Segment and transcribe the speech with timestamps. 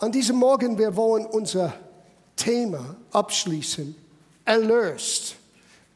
[0.00, 1.74] An diesem Morgen, wir wollen unser
[2.36, 3.96] Thema abschließen.
[4.44, 5.34] Erlöst.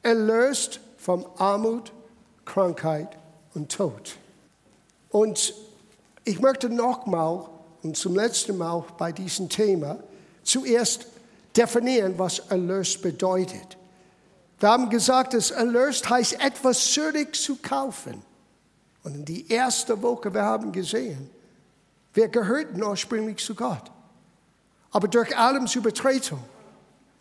[0.02, 1.92] Erlöst von Armut,
[2.44, 3.16] Krankheit
[3.54, 4.16] und Tod.
[5.10, 5.54] Und
[6.24, 7.46] ich möchte nochmal
[7.84, 9.98] und zum letzten Mal bei diesem Thema
[10.42, 11.06] zuerst
[11.56, 13.78] definieren, was erlöst bedeutet.
[14.58, 18.20] Wir haben gesagt, dass erlöst heißt, etwas zurück zu kaufen.
[19.04, 21.30] Und in die erste Woche, wir haben gesehen,
[22.14, 23.90] wir gehörten ursprünglich zu Gott.
[24.90, 26.42] Aber durch Adams Übertretung,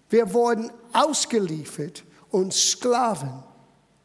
[0.09, 3.43] wir wurden ausgeliefert und Sklaven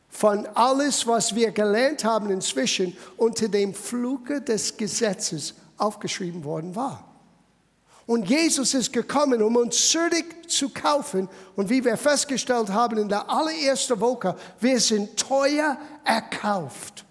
[0.09, 7.07] von alles, was wir gelernt haben inzwischen, unter dem Fluke des Gesetzes aufgeschrieben worden war.
[8.07, 11.29] Und Jesus ist gekommen, um uns zurück zu kaufen.
[11.57, 17.06] Und wie wir festgestellt haben in der allerersten Woche, wir sind teuer erkauft.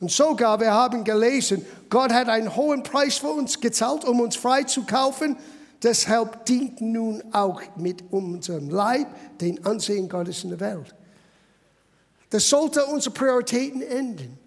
[0.00, 4.34] Und sogar, wir haben gelesen, Gott hat einen hohen Preis für uns gezahlt, um uns
[4.34, 5.36] frei zu kaufen.
[5.82, 9.06] Deshalb dient nun auch mit unserem Leib
[9.40, 10.94] den Ansehen Gottes in der Welt.
[12.30, 14.38] Das sollte unsere Prioritäten enden,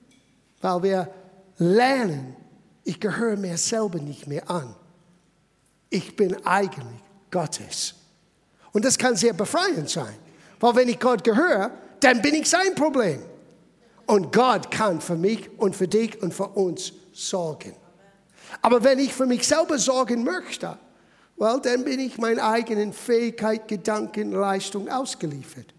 [0.61, 1.09] weil wir
[1.57, 2.35] lernen,
[2.83, 4.75] ich gehöre mir selber nicht mehr an.
[5.89, 7.93] Ich bin eigentlich Gottes.
[8.71, 10.15] Und das kann sehr befreiend sein,
[10.59, 13.21] weil wenn ich Gott gehöre, dann bin ich sein Problem.
[14.05, 17.73] Und Gott kann für mich und für dich und für uns sorgen.
[18.61, 20.77] Aber wenn ich für mich selber sorgen möchte,
[21.37, 25.73] well, dann bin ich meinen eigenen Fähigkeit, Gedanken, Leistung ausgeliefert.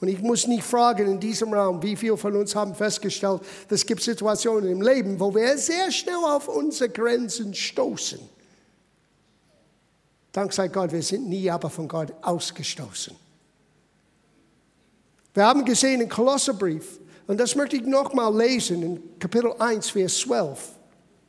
[0.00, 3.84] Und ich muss nicht fragen in diesem Raum, wie viele von uns haben festgestellt, es
[3.84, 8.20] gibt Situationen im Leben, wo wir sehr schnell auf unsere Grenzen stoßen.
[10.30, 13.16] Dank sei Gott, wir sind nie aber von Gott ausgestoßen.
[15.34, 20.18] Wir haben gesehen im Kolosserbrief, und das möchte ich nochmal lesen in Kapitel 1, Vers
[20.20, 20.58] 12,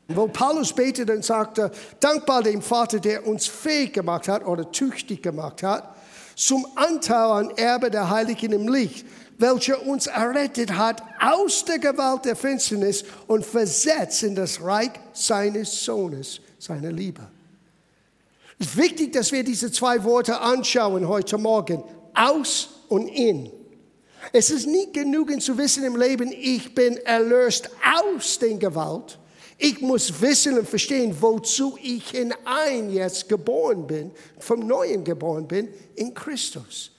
[0.07, 1.69] wo Paulus betet und sagte,
[1.99, 5.95] dankbar dem Vater, der uns fähig gemacht hat oder tüchtig gemacht hat,
[6.35, 9.05] zum Anteil an Erbe der Heiligen im Licht,
[9.37, 15.83] welcher uns errettet hat aus der Gewalt der Finsternis und versetzt in das Reich seines
[15.83, 17.27] Sohnes, seiner Liebe.
[18.57, 21.83] Es ist wichtig, dass wir diese zwei Worte anschauen heute Morgen.
[22.13, 23.58] Aus und in.
[24.31, 29.17] Es ist nicht genug zu wissen im Leben, ich bin erlöst aus der Gewalt.
[29.57, 35.67] Ich muss wissen und verstehen, wozu ich hinein jetzt geboren bin, vom Neuen geboren bin,
[35.95, 36.91] in Christus.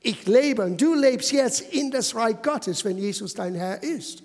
[0.00, 4.22] Ich lebe und du lebst jetzt in das Reich Gottes, wenn Jesus dein Herr ist.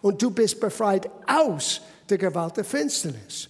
[0.00, 3.48] Und du bist befreit aus der Gewalt der Finsternis.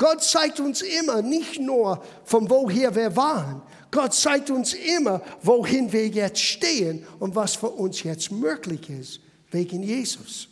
[0.00, 3.60] Gott zeigt uns immer nicht nur, von woher wir waren.
[3.90, 9.20] Gott zeigt uns immer, wohin wir jetzt stehen und was für uns jetzt möglich ist,
[9.50, 10.48] wegen Jesus.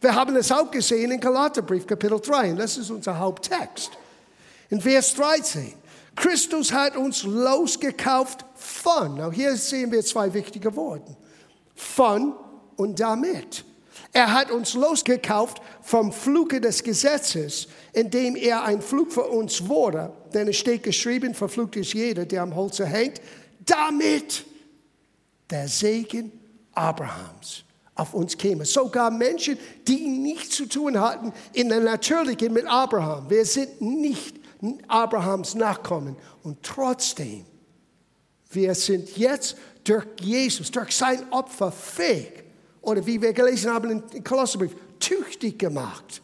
[0.00, 3.90] Wir haben es auch gesehen in Galaterbrief Kapitel 3 und das ist unser Haupttext.
[4.70, 5.74] In Vers 13.
[6.14, 9.16] Christus hat uns losgekauft von.
[9.16, 11.16] Now hier sehen wir zwei wichtige Worte.
[11.74, 12.32] Von
[12.76, 13.64] und damit.
[14.12, 17.68] Er hat uns losgekauft vom Fluke des Gesetzes,
[17.98, 20.12] indem er ein Flug für uns wurde.
[20.32, 23.20] Denn es steht geschrieben, verflucht ist jeder, der am Holze hängt,
[23.66, 24.44] damit
[25.50, 26.30] der Segen
[26.72, 27.64] Abrahams
[27.96, 28.64] auf uns käme.
[28.64, 33.28] Sogar Menschen, die nichts zu tun hatten in der Natürlichen mit Abraham.
[33.28, 34.36] Wir sind nicht
[34.86, 36.14] Abrahams Nachkommen.
[36.44, 37.44] Und trotzdem,
[38.50, 42.44] wir sind jetzt durch Jesus, durch sein Opfer fähig,
[42.80, 46.22] oder wie wir gelesen haben im Kolosserbrief, tüchtig gemacht.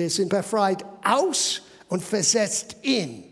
[0.00, 3.22] Wir sind befreit aus und versetzt in.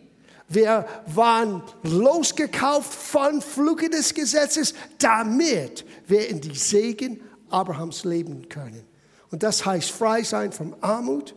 [0.48, 8.84] Wir waren losgekauft von Fluke des Gesetzes, damit wir in die Segen Abrahams leben können.
[9.30, 11.34] Und das heißt frei sein von Armut,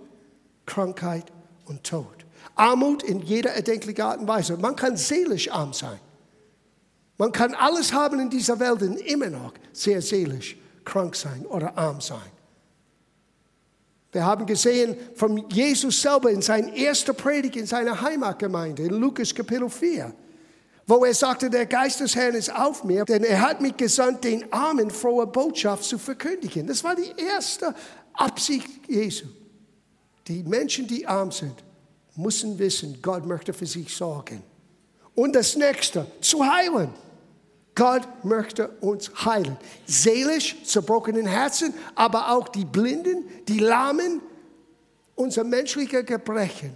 [0.66, 1.32] Krankheit
[1.64, 2.26] und Tod.
[2.56, 4.58] Armut in jeder erdenklichen Art und Weise.
[4.58, 6.02] Man kann seelisch arm sein.
[7.18, 11.78] Man kann alles haben in dieser Welt und immer noch sehr seelisch krank sein oder
[11.78, 12.20] arm sein.
[14.12, 19.34] Wir haben gesehen von Jesus selber in seiner ersten Predigt in seiner Heimatgemeinde, in Lukas
[19.34, 20.14] Kapitel 4
[20.92, 24.26] wo er sagte, der Geist des Herrn ist auf mir, denn er hat mich gesandt,
[24.26, 26.68] den Armen frohe Botschaft zu verkündigen.
[26.68, 27.74] Das war die erste
[28.14, 29.26] Absicht Jesu.
[30.28, 31.56] Die Menschen, die arm sind,
[32.16, 34.44] müssen wissen, Gott möchte für sich sorgen.
[35.16, 36.90] Und das nächste, zu heilen.
[37.82, 39.58] Gott möchte uns heilen.
[39.88, 44.22] Seelisch, zerbrochenen Herzen, aber auch die Blinden, die Lahmen,
[45.16, 46.76] unser menschlicher Gebrechen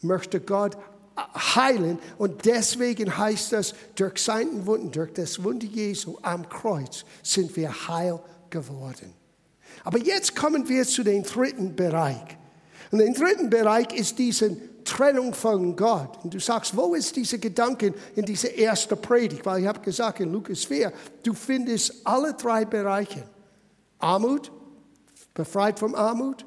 [0.00, 0.76] möchte Gott
[1.54, 2.00] heilen.
[2.18, 7.86] Und deswegen heißt das, durch seinen Wunden, durch das Wunder Jesu am Kreuz sind wir
[7.86, 8.18] heil
[8.50, 9.12] geworden.
[9.84, 12.36] Aber jetzt kommen wir zu dem dritten Bereich.
[12.90, 16.24] Und der dritten Bereich ist diesen Trennung von Gott.
[16.24, 19.44] Und du sagst, wo ist diese Gedanken in dieser ersten Predigt?
[19.44, 20.92] Weil ich habe gesagt, in Lukas 4,
[21.22, 23.24] du findest alle drei Bereiche.
[23.98, 24.50] Armut,
[25.34, 26.46] befreit von Armut.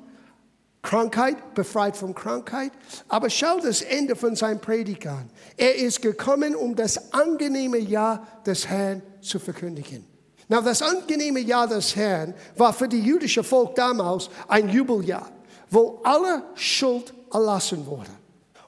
[0.82, 2.72] Krankheit, befreit von Krankheit.
[3.10, 5.30] Aber schau das Ende von seinem Predigt an.
[5.58, 10.06] Er ist gekommen, um das angenehme Jahr des Herrn zu verkündigen.
[10.48, 15.30] Na, das angenehme Jahr des Herrn war für die jüdische Volk damals ein Jubeljahr,
[15.70, 18.10] wo alle Schuld erlassen wurde.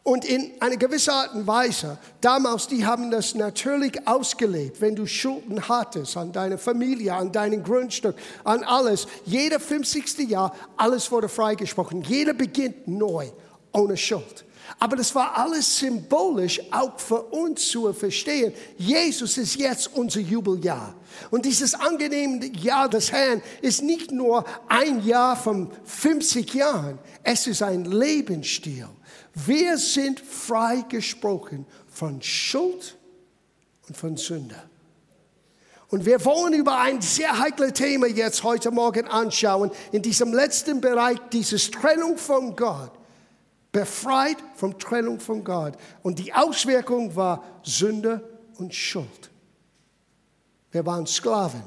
[0.03, 5.06] Und in einer gewissen Art und Weise, damals, die haben das natürlich ausgelebt, wenn du
[5.06, 9.06] Schulden hattest an deine Familie, an deinem Grundstück, an alles.
[9.25, 10.27] Jeder 50.
[10.27, 12.01] Jahr, alles wurde freigesprochen.
[12.01, 13.27] Jeder beginnt neu,
[13.74, 14.45] ohne Schuld.
[14.80, 18.53] Aber das war alles symbolisch auch für uns zu verstehen.
[18.77, 20.95] Jesus ist jetzt unser Jubeljahr.
[21.30, 27.45] Und dieses angenehme Jahr des Herrn ist nicht nur ein Jahr von 50 Jahren, es
[27.48, 28.88] ist ein Lebensstil.
[29.33, 32.98] Wir sind freigesprochen von Schuld
[33.88, 34.56] und von Sünde.
[35.89, 40.80] Und wir wollen über ein sehr heikles Thema jetzt heute Morgen anschauen, in diesem letzten
[40.80, 42.92] Bereich, dieses Trennung von Gott.
[43.72, 45.74] Befreit von Trennung von Gott.
[46.01, 48.22] Und die Auswirkung war Sünde
[48.57, 49.30] und Schuld.
[50.72, 51.63] Wir waren Sklaven,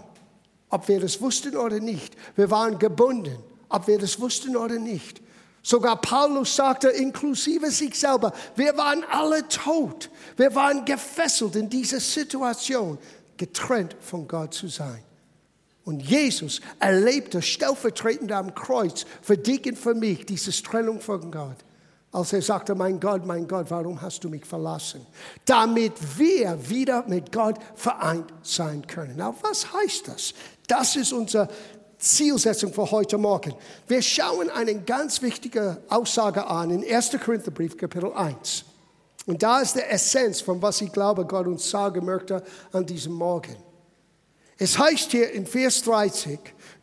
[0.71, 2.15] ob wir das wussten oder nicht.
[2.37, 3.37] Wir waren gebunden,
[3.69, 5.21] ob wir das wussten oder nicht.
[5.67, 10.11] Sogar Paulus sagte, inklusive sich selber, wir waren alle tot.
[10.37, 12.99] Wir waren gefesselt in dieser Situation,
[13.39, 15.03] getrennt von Gott zu sein.
[15.85, 21.57] Und Jesus erlebte stellvertretend am Kreuz für dich und für mich diese Trennung von Gott.
[22.13, 25.05] Als er sagte, mein Gott, mein Gott, warum hast du mich verlassen?
[25.47, 29.15] Damit wir wieder mit Gott vereint sein können.
[29.17, 30.35] Na, was heißt das?
[30.67, 31.49] Das ist unser
[31.99, 33.55] Zielsetzung für heute Morgen.
[33.87, 37.13] Wir schauen eine ganz wichtige Aussage an in 1.
[37.25, 38.65] Korintherbrief, Kapitel 1.
[39.27, 42.43] Und da ist der Essenz von was ich glaube, Gott uns sagen möchte
[42.73, 43.57] an diesem Morgen.
[44.59, 46.39] Es heißt hier in Vers 30,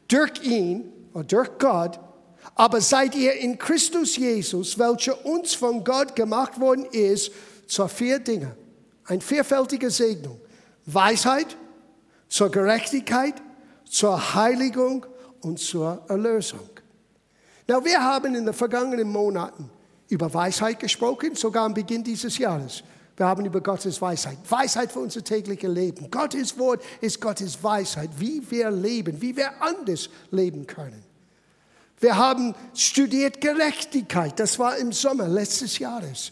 [0.08, 2.00] durch ihn, oder durch Gott,
[2.56, 7.32] aber seid ihr in Christus Jesus, welcher uns von Gott gemacht worden ist,
[7.68, 8.56] zur vier Dinge.
[9.06, 10.40] Ein vierfältige Segnung.
[10.86, 11.56] Weisheit,
[12.28, 13.36] zur Gerechtigkeit,
[13.92, 15.06] zur Heiligung
[15.42, 16.70] und zur Erlösung.
[17.68, 19.70] Na, wir haben in den vergangenen Monaten
[20.08, 22.84] über Weisheit gesprochen, sogar am Beginn dieses Jahres.
[23.18, 26.10] Wir haben über Gottes Weisheit, Weisheit für unser tägliches Leben.
[26.10, 31.04] Gottes Wort ist Gottes Weisheit, wie wir leben, wie wir anders leben können.
[32.00, 36.32] Wir haben studiert Gerechtigkeit, das war im Sommer letztes Jahres.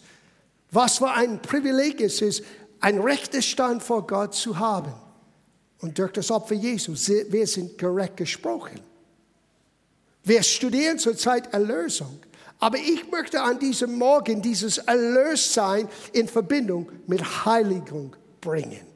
[0.70, 2.42] Was für ein Privileg es ist,
[2.80, 4.94] ein rechter Stand vor Gott zu haben.
[5.80, 8.80] Und durch das Opfer Jesus, wir sind gerecht gesprochen.
[10.22, 12.20] Wir studieren zurzeit Erlösung.
[12.58, 18.86] Aber ich möchte an diesem Morgen dieses Erlössein in Verbindung mit Heiligung bringen.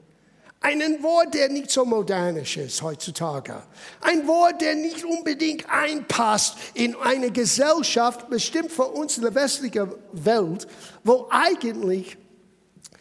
[0.61, 3.63] Einen Wort, der nicht so modernisch ist heutzutage.
[4.01, 9.93] Ein Wort, der nicht unbedingt einpasst in eine Gesellschaft, bestimmt für uns in der westlichen
[10.13, 10.67] Welt,
[11.03, 12.17] wo eigentlich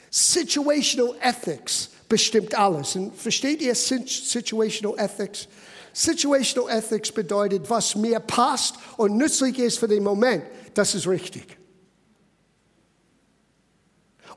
[0.10, 2.96] Situational Ethics bestimmt alles.
[2.96, 5.48] Und versteht ihr Situational Ethics?
[5.92, 10.44] Situational Ethics bedeutet, was mir passt und nützlich ist für den Moment,
[10.76, 11.58] das ist richtig.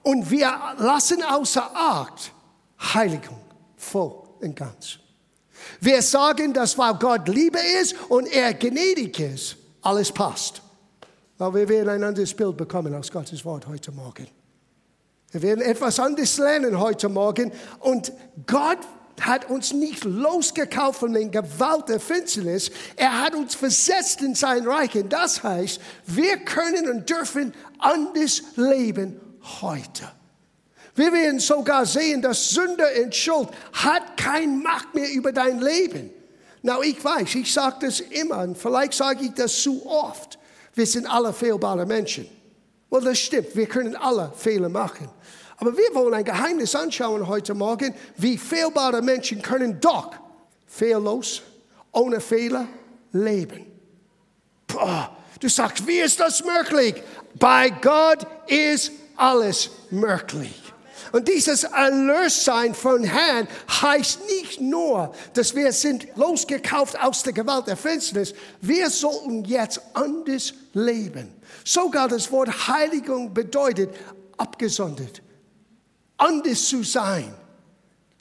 [0.02, 2.32] Und wir lassen außer Acht
[2.94, 3.42] Heiligung
[3.76, 4.98] voll und ganz.
[5.78, 10.62] Wir sagen, dass weil Gott Liebe ist und er gnädig ist, alles passt.
[11.36, 14.28] Weil wir werden ein anderes Bild bekommen aus Gottes Wort heute Morgen.
[15.32, 17.52] Wir werden etwas anderes lernen heute Morgen.
[17.80, 18.12] Und
[18.46, 18.78] Gott
[19.20, 22.70] hat uns nicht losgekauft von den Gewalt der Finsternis.
[22.96, 24.94] Er hat uns versetzt in sein Reich.
[24.94, 29.20] Und das heißt, wir können und dürfen anders leben
[29.60, 30.10] heute.
[30.94, 36.10] Wir werden sogar sehen, dass Sünde und Schuld hat keine Macht mehr über dein Leben.
[36.62, 40.38] Na, ich weiß, ich sage das immer und vielleicht sage ich das zu oft.
[40.74, 42.26] Wir sind alle fehlbare Menschen.
[42.90, 45.08] Well, das stimmt, wir können alle Fehler machen.
[45.58, 50.10] Aber wir wollen ein Geheimnis anschauen heute Morgen, wie fehlbare Menschen können doch
[50.66, 51.42] fehllos,
[51.92, 52.68] ohne Fehler
[53.12, 53.66] leben.
[54.66, 57.02] Boah, du sagst, wie ist das möglich?
[57.34, 60.62] Bei Gott ist alles möglich.
[61.12, 63.48] Und dieses Erlössein von Herrn
[63.80, 68.34] heißt nicht nur, dass wir sind losgekauft aus der Gewalt der Finsternis.
[68.60, 71.32] Wir sollten jetzt anders leben.
[71.64, 73.94] Sogar das Wort Heiligung bedeutet
[74.36, 75.22] abgesondert
[76.16, 77.34] anders zu sein.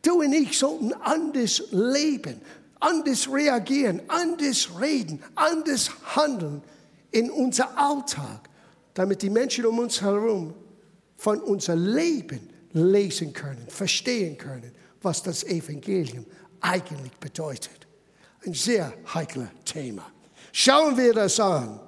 [0.01, 2.41] Du und ich sollten anders leben,
[2.79, 6.61] anders reagieren, anders reden, anders handeln
[7.11, 8.49] in unser Alltag.
[8.93, 10.53] damit die Menschen um uns herum
[11.17, 16.25] von unser Leben lesen können, verstehen können, was das Evangelium
[16.61, 17.87] eigentlich bedeutet.
[18.45, 20.09] Ein sehr heikles Thema.
[20.53, 21.81] Schauen wir das an.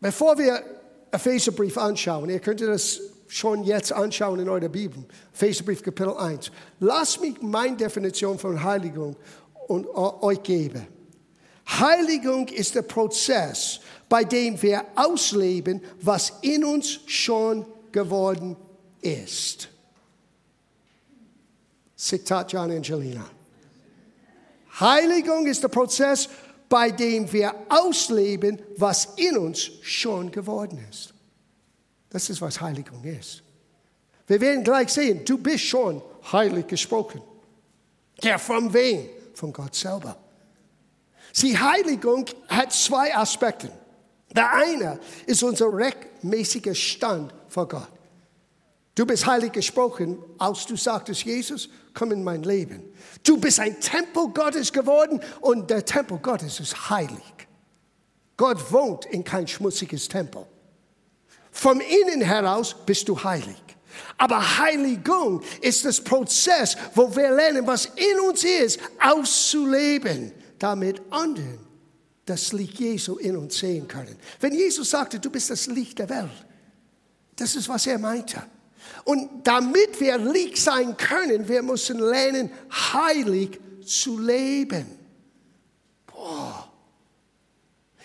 [0.00, 0.62] Bevor wir
[1.10, 6.50] Epheserbrief anschauen, ihr könnt das schon jetzt anschauen in eurer Bibel, Epheserbrief Kapitel 1.
[6.80, 9.16] Lasst mich meine Definition von Heiligung
[9.66, 10.86] und euch geben.
[11.68, 18.56] Heiligung ist der Prozess, bei dem wir ausleben, was in uns schon geworden
[19.02, 19.68] ist.
[21.96, 23.28] Zitat John Angelina.
[24.80, 26.28] Heiligung ist der Prozess,
[26.68, 31.14] bei dem wir ausleben, was in uns schon geworden ist.
[32.10, 33.42] Das ist, was Heiligung ist.
[34.26, 37.22] Wir werden gleich sehen, du bist schon heilig gesprochen.
[38.22, 39.08] Ja, von wem?
[39.34, 40.16] Von Gott selber.
[41.36, 43.70] Die Heiligung hat zwei Aspekte.
[44.34, 47.88] Der eine ist unser rechtmäßiger Stand vor Gott.
[48.94, 52.82] Du bist heilig gesprochen, als du sagtest, Jesus, komm in mein Leben.
[53.24, 57.34] Du bist ein Tempel Gottes geworden und der Tempel Gottes ist heilig.
[58.36, 60.46] Gott wohnt in kein schmutziges Tempel.
[61.50, 63.60] Vom Innen heraus bist du heilig.
[64.16, 71.58] Aber Heiligung ist das Prozess, wo wir lernen, was in uns ist, auszuleben, damit anderen
[72.26, 74.16] das Licht Jesu in uns sehen können.
[74.38, 76.46] Wenn Jesus sagte, du bist das Licht der Welt,
[77.34, 78.40] das ist, was er meinte.
[79.08, 84.84] Und damit wir Licht sein können, wir müssen lernen, heilig zu leben.
[86.06, 86.70] Boah.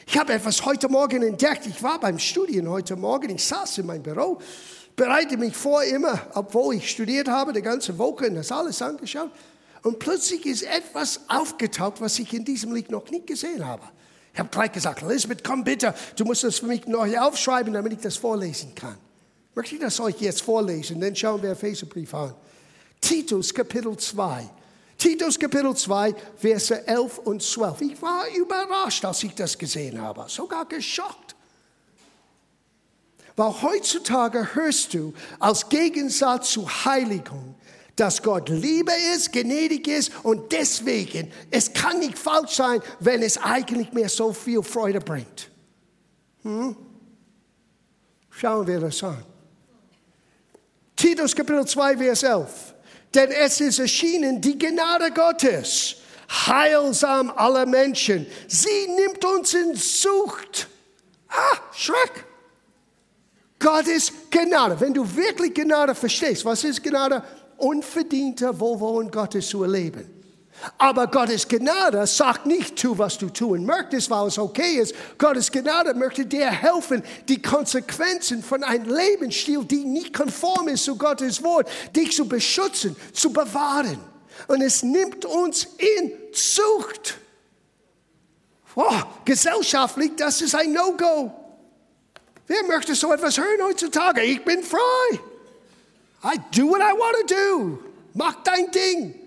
[0.07, 1.67] Ich habe etwas heute Morgen entdeckt.
[1.67, 3.31] Ich war beim Studien heute Morgen.
[3.31, 4.39] Ich saß in meinem Büro,
[4.95, 9.31] bereite mich vor immer, obwohl ich studiert habe, die ganze Woche und das alles angeschaut.
[9.81, 13.83] Und plötzlich ist etwas aufgetaucht, was ich in diesem Lied noch nicht gesehen habe.
[14.31, 17.91] Ich habe gleich gesagt, Elisabeth, komm bitte, du musst das für mich neu aufschreiben, damit
[17.91, 18.95] ich das vorlesen kann.
[19.55, 22.33] Möchte ich das euch jetzt vorlesen, dann schauen wir Epheserbrief an.
[22.99, 24.49] Titus Kapitel 2.
[24.97, 27.81] Titus Kapitel 2, Verse 11 und 12.
[27.81, 31.35] Ich war überrascht, als ich das gesehen habe, sogar geschockt.
[33.35, 37.55] Weil heutzutage hörst du als Gegensatz zu Heiligung,
[37.95, 43.37] dass Gott Liebe ist, gnädig ist und deswegen, es kann nicht falsch sein, wenn es
[43.37, 45.51] eigentlich mehr so viel Freude bringt.
[46.43, 46.75] Hm?
[48.29, 49.23] Schauen wir das an.
[50.95, 52.73] Titus Kapitel 2, Vers 11.
[53.13, 55.97] Denn es ist erschienen die Gnade Gottes,
[56.29, 58.25] heilsam aller Menschen.
[58.47, 60.67] Sie nimmt uns in Sucht.
[61.29, 62.25] Ah, Schreck.
[63.59, 64.79] Gottes Gnade.
[64.79, 67.23] Wenn du wirklich Gnade verstehst, was ist Gnade?
[67.57, 70.22] Unverdienter Wohlwollen Gottes zu erleben.
[70.77, 74.93] Aber Gottes Gnade sagt nicht, tu, was du tun möchtest, weil es okay ist.
[75.17, 80.95] Gottes Gnade möchte dir helfen, die Konsequenzen von einem Lebensstil, die nicht konform ist zu
[80.95, 83.99] Gottes Wort, dich zu beschützen, zu bewahren.
[84.47, 87.17] Und es nimmt uns in Zucht.
[88.75, 91.31] Wow, gesellschaftlich, das ist ein No-Go.
[92.47, 94.21] Wer möchte so etwas hören heutzutage?
[94.23, 95.19] Ich bin frei.
[96.23, 97.79] I do what I want to do.
[98.13, 99.22] Mach dein Ding.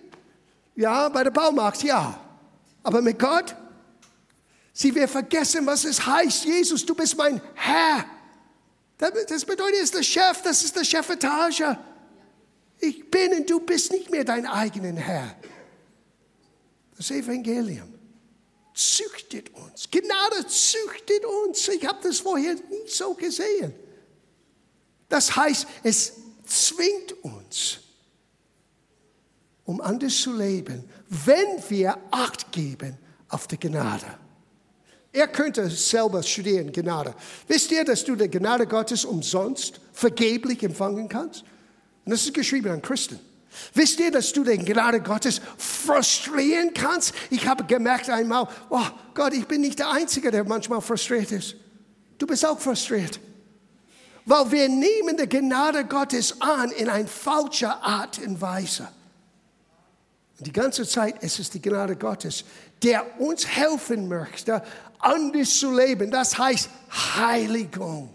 [0.76, 2.21] Ja, bei der Baumarkt, ja.
[2.83, 3.56] Aber mit Gott?
[4.73, 6.45] Sie, wir vergessen, was es heißt.
[6.45, 8.04] Jesus, du bist mein Herr.
[8.99, 11.78] Das bedeutet, er ist der Chef, das ist der Chefetage.
[12.78, 15.35] Ich bin und du bist nicht mehr dein eigener Herr.
[16.97, 17.92] Das Evangelium
[18.75, 19.88] züchtet uns.
[19.90, 21.68] Gnade züchtet uns.
[21.68, 23.75] Ich habe das vorher nie so gesehen.
[25.09, 26.12] Das heißt, es
[26.45, 27.78] zwingt uns
[29.66, 32.96] um anders zu leben, wenn wir Acht geben
[33.28, 34.06] auf die Gnade.
[35.12, 37.14] Er könnte selber studieren, Gnade.
[37.49, 41.42] Wisst ihr, dass du die Gnade Gottes umsonst, vergeblich empfangen kannst?
[42.04, 43.18] Und das ist geschrieben an Christen.
[43.73, 47.14] Wisst ihr, dass du die Gnade Gottes frustrieren kannst?
[47.30, 51.56] Ich habe gemerkt einmal, oh Gott, ich bin nicht der Einzige, der manchmal frustriert ist.
[52.18, 53.18] Du bist auch frustriert.
[54.26, 58.88] Weil wir nehmen die Gnade Gottes an in eine falsche Art und Weise.
[60.38, 62.45] Die ganze Zeit es ist die Gnade Gottes,
[62.83, 64.62] der uns helfen möchte,
[64.99, 66.11] anders zu leben.
[66.11, 68.11] Das heißt Heiligung.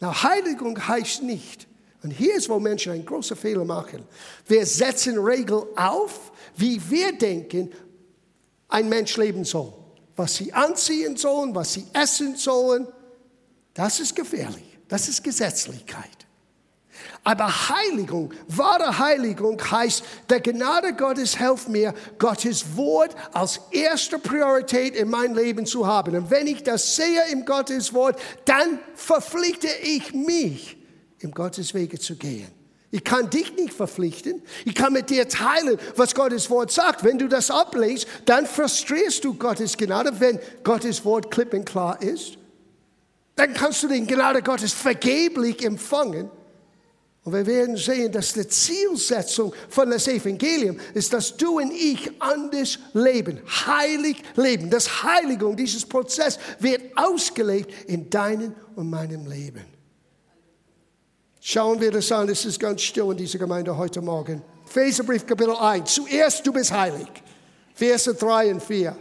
[0.00, 1.68] Na, Heiligung heißt nicht,
[2.02, 4.04] und hier ist, wo Menschen einen großen Fehler machen.
[4.46, 7.72] Wir setzen Regeln auf, wie wir denken,
[8.68, 9.72] ein Mensch leben soll.
[10.14, 12.86] Was sie anziehen sollen, was sie essen sollen,
[13.72, 14.78] das ist gefährlich.
[14.86, 16.23] Das ist Gesetzlichkeit.
[17.22, 24.94] Aber Heiligung, wahre Heiligung heißt, der Gnade Gottes hilft mir, Gottes Wort als erste Priorität
[24.94, 26.14] in mein Leben zu haben.
[26.16, 30.76] Und wenn ich das sehe im Gottes Wort, dann verpflichte ich mich,
[31.20, 32.48] im Gottes Wege zu gehen.
[32.90, 34.42] Ich kann dich nicht verpflichten.
[34.64, 37.02] Ich kann mit dir teilen, was Gottes Wort sagt.
[37.02, 42.00] Wenn du das ablehnst, dann frustrierst du Gottes Gnade, wenn Gottes Wort klipp und klar
[42.00, 42.38] ist.
[43.34, 46.30] Dann kannst du den Gnade Gottes vergeblich empfangen
[47.24, 52.10] und wir werden sehen, dass die Zielsetzung von das Evangelium ist, dass du und ich
[52.20, 54.68] anders leben, heilig leben.
[54.68, 59.64] Das Heiligung, dieses Prozess wird ausgelebt in deinem und meinem Leben.
[61.40, 64.42] Schauen wir das an, es ist ganz still in dieser Gemeinde heute Morgen.
[64.66, 65.94] Epheserbrief Kapitel 1.
[65.94, 67.08] Zuerst, du bist heilig.
[67.74, 68.96] Verse 3 und 4.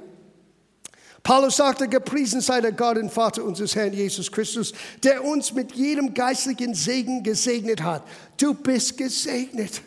[1.24, 5.72] Paulus sagte, gepriesen sei der Gott und Vater unseres Herrn Jesus Christus, der uns mit
[5.72, 8.03] jedem geistlichen Segen gesegnet hat.
[8.36, 9.82] Du bist gesegnet.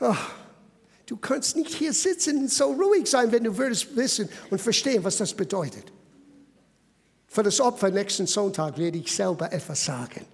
[0.00, 0.16] Oh,
[1.04, 5.04] du kannst nicht hier sitzen und so ruhig sein, wenn du würdest wissen und verstehen,
[5.04, 5.92] was das bedeutet.
[7.28, 10.24] Für das Opfer nächsten Sonntag werde ich selber etwas sagen.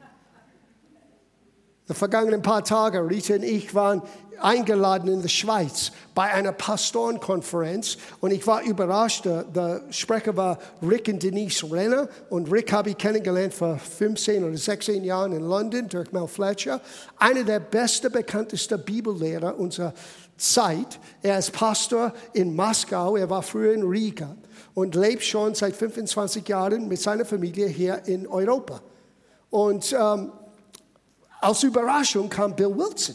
[1.89, 4.03] Die vergangenen paar Tage, Rita und ich waren
[4.41, 9.25] eingeladen in der Schweiz bei einer Pastorenkonferenz und ich war überrascht.
[9.25, 14.45] Der, der, Sprecher war Rick und Denise Renner und Rick habe ich kennengelernt vor 15
[14.45, 16.81] oder 16 Jahren in London durch Mel Fletcher.
[17.17, 19.95] Einer der besten, bekanntesten Bibellehrer unserer
[20.37, 21.01] Zeit.
[21.23, 24.37] Er ist Pastor in Moskau, er war früher in Riga
[24.75, 28.81] und lebt schon seit 25 Jahren mit seiner Familie hier in Europa.
[29.51, 30.33] Und ähm,
[31.41, 33.15] als Überraschung kam Bill Wilson.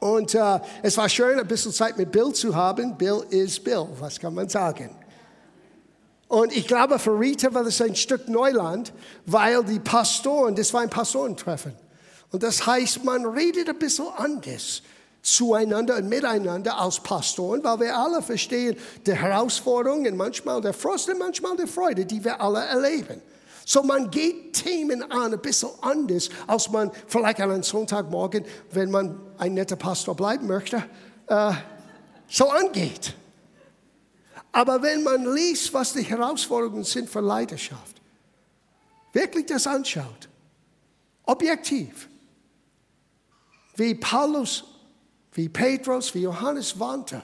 [0.00, 2.96] Und äh, es war schön, ein bisschen Zeit mit Bill zu haben.
[2.96, 4.90] Bill ist Bill, was kann man sagen?
[6.28, 8.92] Und ich glaube, für Rita war das ein Stück Neuland,
[9.26, 11.74] weil die Pastoren, das war ein Pastorentreffen.
[12.30, 14.82] Und das heißt, man redet ein bisschen anders
[15.22, 21.18] zueinander und miteinander als Pastoren, weil wir alle verstehen die Herausforderungen, manchmal der Frost und
[21.18, 23.20] manchmal die Freude, die wir alle erleben.
[23.64, 28.90] So man geht Themen an ein bisschen anders, als man vielleicht an einem Sonntagmorgen, wenn
[28.90, 30.84] man ein netter Pastor bleiben möchte,
[31.26, 31.52] äh,
[32.28, 33.14] so angeht.
[34.52, 38.00] Aber wenn man liest, was die Herausforderungen sind für Leidenschaft,
[39.12, 40.28] wirklich das anschaut,
[41.24, 42.08] objektiv,
[43.76, 44.64] wie Paulus,
[45.32, 47.22] wie Petrus, wie Johannes warnte,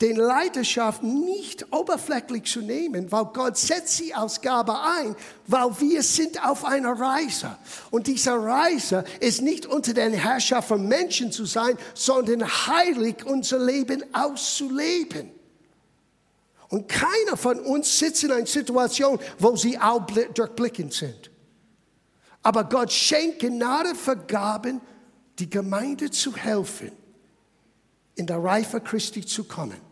[0.00, 5.14] den Leidenschaft nicht oberflächlich zu nehmen, weil Gott setzt sie als Gabe ein,
[5.46, 7.58] weil wir sind auf einer Reise.
[7.90, 13.58] Und diese Reise ist nicht unter der Herrschaft von Menschen zu sein, sondern heilig unser
[13.58, 15.30] Leben auszuleben.
[16.68, 21.30] Und keiner von uns sitzt in einer Situation, wo sie auch durchblickend sind.
[22.42, 24.80] Aber Gott schenkt Gnade Vergaben,
[25.38, 26.92] die Gemeinde zu helfen,
[28.14, 29.89] in der Reife Christi zu kommen.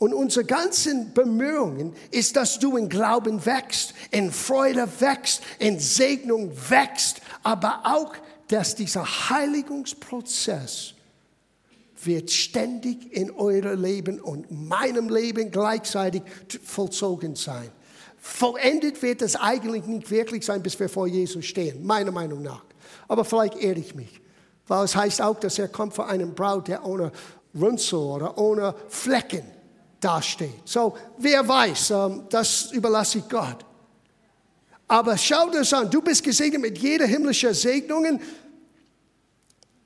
[0.00, 6.52] Und unsere ganzen Bemühungen ist, dass du in Glauben wächst, in Freude wächst, in Segnung
[6.70, 8.14] wächst, aber auch,
[8.48, 10.94] dass dieser Heiligungsprozess
[12.02, 16.22] wird ständig in eurem Leben und meinem Leben gleichzeitig
[16.64, 17.70] vollzogen sein.
[18.16, 22.64] Vollendet wird es eigentlich nicht wirklich sein, bis wir vor Jesus stehen, meiner Meinung nach.
[23.06, 24.22] Aber vielleicht irre ich mich,
[24.66, 27.12] weil es heißt auch, dass er kommt vor einem Braut, der ohne
[27.54, 29.59] Runzel oder ohne Flecken
[30.00, 30.62] dasteht.
[30.66, 33.64] So, wer weiß, ähm, das überlasse ich Gott.
[34.88, 38.20] Aber schau das an, du bist gesegnet mit jeder himmlischen Segnungen,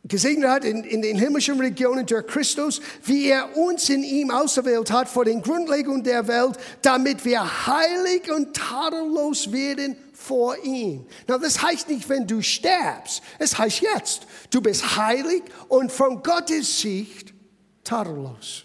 [0.05, 4.91] gesegnet hat in, in, den himmlischen Regionen durch Christus, wie er uns in ihm auserwählt
[4.91, 11.07] hat vor den Grundlegungen der Welt, damit wir heilig und tadellos werden vor ihm.
[11.27, 13.23] Na, das heißt nicht, wenn du sterbst.
[13.39, 17.35] Es heißt jetzt, du bist heilig und von Gottes Sicht
[17.83, 18.65] tadellos.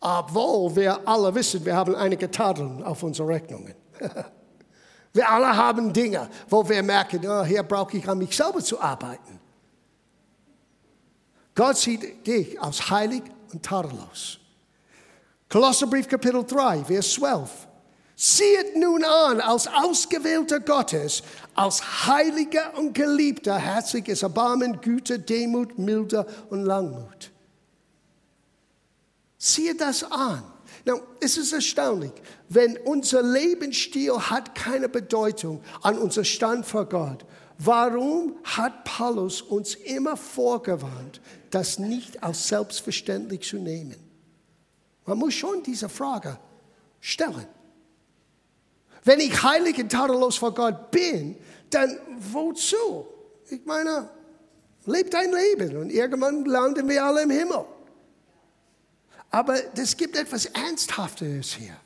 [0.00, 3.74] Obwohl wir alle wissen, wir haben einige Tadeln auf unsere Rechnungen.
[5.12, 8.80] wir alle haben Dinge, wo wir merken, oh, hier brauche ich an mich selber zu
[8.80, 9.40] arbeiten.
[11.54, 14.38] Gott sieht dich als heilig und tadellos.
[15.48, 17.50] Kolosserbrief Kapitel 3, Vers 12.
[18.14, 21.22] Sieht nun an als Ausgewählter Gottes,
[21.54, 27.32] als Heiliger und Geliebter, herzliches Erbarmen, Güte, Demut, Milde und Langmut.
[29.38, 30.42] Siehe das an.
[30.84, 32.12] Now, es ist erstaunlich,
[32.48, 37.24] wenn unser Lebensstil hat keine Bedeutung an unser Stand vor Gott.
[37.58, 41.20] Warum hat Paulus uns immer vorgewarnt,
[41.50, 43.96] das nicht als selbstverständlich zu nehmen?
[45.04, 46.38] Man muss schon diese Frage
[47.00, 47.46] stellen.
[49.04, 51.36] Wenn ich heilig und tadellos vor Gott bin,
[51.70, 53.06] dann wozu?
[53.48, 54.08] Ich meine,
[54.86, 57.64] leb dein Leben und irgendwann landen wir alle im Himmel.
[59.30, 61.76] Aber es gibt etwas Ernsthaftes hier.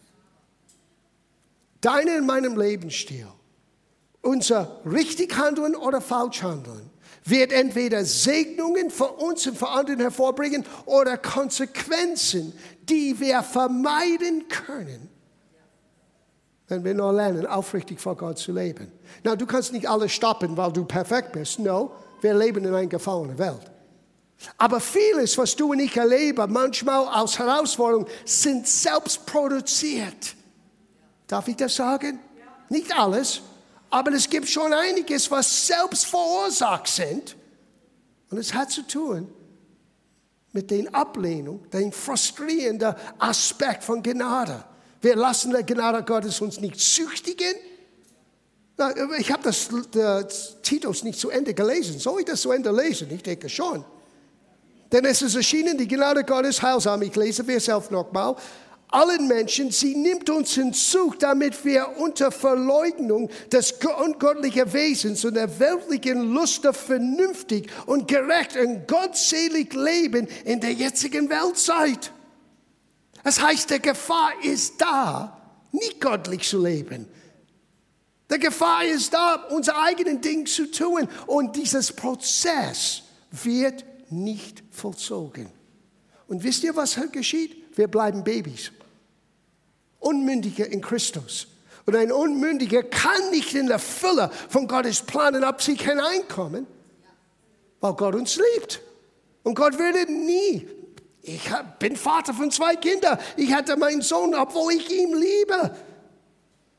[1.81, 3.27] Deine in meinem Lebensstil,
[4.21, 6.91] unser richtig Handeln oder falsch Handeln,
[7.25, 12.53] wird entweder Segnungen für uns und für andere hervorbringen oder Konsequenzen,
[12.89, 15.09] die wir vermeiden können,
[16.69, 18.91] wenn wir nur lernen, aufrichtig vor Gott zu leben.
[19.25, 21.59] Na, du kannst nicht alles stoppen, weil du perfekt bist.
[21.59, 23.72] No, wir leben in einer gefallenen Welt.
[24.59, 30.35] Aber vieles, was du und ich erleben, manchmal als Herausforderung, sind selbst produziert.
[31.27, 32.19] Darf ich das sagen?
[32.69, 33.43] Nicht alles,
[33.91, 37.37] aber es gibt schon einiges, was selbst verursacht sind.
[38.31, 39.29] Und es hat zu tun
[40.53, 44.65] mit den Ablehnung, den frustrierenden Aspekt von Gnade.
[45.01, 47.55] Wir lassen der Gnade Gottes uns nicht züchtigen.
[49.19, 51.99] Ich habe das, das Titus nicht zu Ende gelesen.
[51.99, 53.11] Soll ich das zu Ende lesen?
[53.11, 53.85] Ich denke schon.
[54.93, 57.03] Denn es ist erschienen, die Gnade Gottes heilsam.
[57.03, 58.37] Ich lese wir selbst nochmal
[58.93, 65.59] allen Menschen, sie nimmt uns hinzu, damit wir unter Verleugnung des ungottlichen Wesens und der
[65.59, 72.13] weltlichen Lust vernünftig und gerecht und gottselig leben in der jetzigen Weltzeit.
[73.25, 75.41] Das heißt, die Gefahr ist da,
[75.73, 77.07] nicht göttlich zu leben.
[78.31, 85.51] Die Gefahr ist da, unser eigenen Ding zu tun und dieses Prozess wird nicht vollzogen.
[86.29, 87.77] Und wisst ihr, was geschieht?
[87.77, 88.73] Wir bleiben Babys.
[89.99, 91.49] Unmündiger in Christus.
[91.85, 96.67] Und ein Unmündiger kann nicht in der Fülle von Gottes Plan und Absicht hineinkommen,
[97.81, 98.81] weil Gott uns liebt.
[99.43, 100.69] Und Gott würde nie.
[101.23, 103.19] Ich bin Vater von zwei Kindern.
[103.37, 105.77] Ich hatte meinen Sohn, obwohl ich ihn liebe.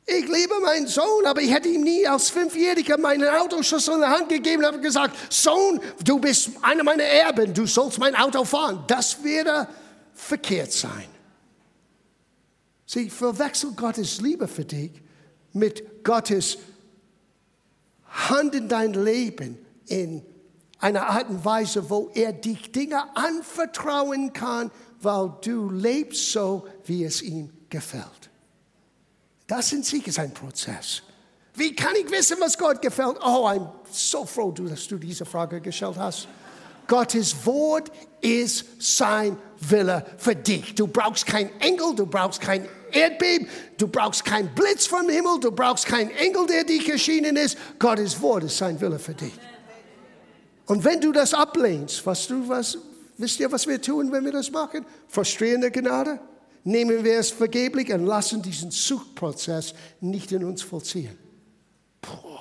[0.05, 4.09] Ich liebe meinen Sohn, aber ich hätte ihm nie als Fünfjähriger meinen Autoschlüssel in der
[4.09, 8.83] Hand gegeben und gesagt, Sohn, du bist einer meiner Erben, du sollst mein Auto fahren.
[8.87, 9.67] Das wäre
[10.13, 11.07] verkehrt sein.
[12.85, 14.91] Sie verwechseln Gottes Liebe für dich
[15.53, 16.57] mit Gottes
[18.05, 20.21] Hand in dein Leben in
[20.79, 27.05] einer Art und Weise, wo er dich Dinge anvertrauen kann, weil du lebst so, wie
[27.05, 28.29] es ihm gefällt.
[29.55, 31.03] Das in sich ist ein Prozess.
[31.53, 33.17] Wie kann ich wissen, was Gott gefällt?
[33.23, 36.27] Oh, bin so froh, dass du diese Frage gestellt hast.
[36.87, 40.73] Gottes Wort ist sein Wille für dich.
[40.73, 45.51] Du brauchst kein Engel, du brauchst kein Erdbeben, du brauchst keinen Blitz vom Himmel, du
[45.51, 47.55] brauchst keinen Engel, der dich erschienen ist.
[47.77, 49.33] Gottes Wort ist sein Wille für dich.
[50.65, 52.75] Und wenn du das ablehnst, was du, was,
[53.19, 54.83] wisst ihr, was wir tun, wenn wir das machen?
[55.07, 56.19] Frustrierende Gnade?
[56.63, 61.17] Nehmen wir es vergeblich und lassen diesen Suchprozess nicht in uns vollziehen.
[62.01, 62.33] Puh.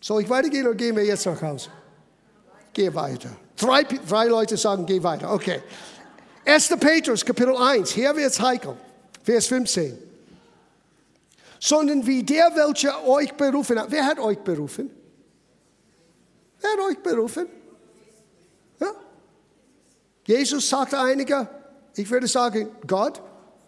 [0.00, 1.70] Soll ich weitergehen oder gehen wir jetzt nach Hause?
[2.72, 3.30] Geh weiter.
[3.56, 5.32] Drei, drei Leute sagen, geh weiter.
[5.32, 5.62] Okay.
[6.44, 6.68] 1.
[6.78, 8.76] Petrus, Kapitel 1, hier wird es heikel,
[9.22, 9.98] Vers 15.
[11.58, 13.90] Sondern wie der, welcher euch berufen hat.
[13.90, 14.90] Wer hat euch berufen?
[16.60, 17.46] Wer hat euch berufen?
[20.26, 21.48] Jesus sagte einige,
[21.94, 23.22] ich würde sagen Gott,